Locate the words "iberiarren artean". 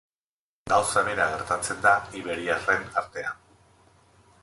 2.23-3.41